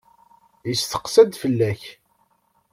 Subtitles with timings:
[0.67, 1.81] Yesteqsa-d fell-ak.